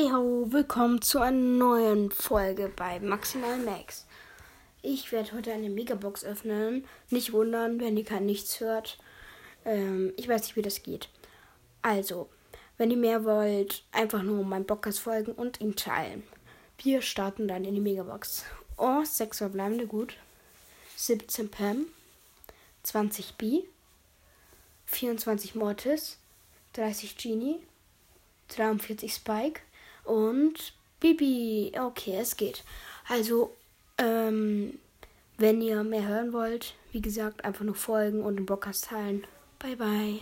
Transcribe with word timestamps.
Hey 0.00 0.10
ho, 0.12 0.46
willkommen 0.52 1.02
zu 1.02 1.18
einer 1.18 1.36
neuen 1.36 2.12
Folge 2.12 2.68
bei 2.68 3.00
Maximal 3.00 3.58
Max. 3.58 4.06
Ich 4.80 5.10
werde 5.10 5.32
heute 5.32 5.52
eine 5.52 5.70
Megabox 5.70 6.24
öffnen. 6.24 6.84
Nicht 7.10 7.32
wundern, 7.32 7.80
wenn 7.80 7.96
ihr 7.96 8.04
kein 8.04 8.24
nichts 8.24 8.60
hört. 8.60 8.96
Ähm, 9.64 10.12
ich 10.16 10.28
weiß 10.28 10.42
nicht, 10.42 10.54
wie 10.54 10.62
das 10.62 10.84
geht. 10.84 11.08
Also, 11.82 12.28
wenn 12.76 12.92
ihr 12.92 12.96
mehr 12.96 13.24
wollt, 13.24 13.82
einfach 13.90 14.22
nur 14.22 14.44
meinem 14.44 14.68
Podcast 14.68 15.00
folgen 15.00 15.32
und 15.32 15.60
ihn 15.60 15.74
teilen. 15.74 16.22
Wir 16.80 17.02
starten 17.02 17.48
dann 17.48 17.64
in 17.64 17.74
die 17.74 17.80
Megabox. 17.80 18.44
Oh, 18.76 19.02
6 19.02 19.38
verbleibende, 19.38 19.88
gut. 19.88 20.14
17 20.94 21.50
Pam, 21.50 21.86
20 22.84 23.34
B, 23.34 23.62
24 24.86 25.56
Mortis, 25.56 26.18
30 26.74 27.16
Genie, 27.16 27.58
43 28.46 29.12
Spike 29.12 29.62
und 30.08 30.72
Bibi. 31.00 31.72
Okay, 31.78 32.16
es 32.18 32.36
geht. 32.36 32.64
Also, 33.08 33.54
ähm, 33.98 34.78
wenn 35.36 35.60
ihr 35.60 35.84
mehr 35.84 36.06
hören 36.06 36.32
wollt, 36.32 36.74
wie 36.92 37.00
gesagt, 37.00 37.44
einfach 37.44 37.64
nur 37.64 37.74
folgen 37.74 38.22
und 38.22 38.36
den 38.36 38.46
Podcast 38.46 38.86
teilen. 38.86 39.24
Bye, 39.58 39.76
bye. 39.76 40.16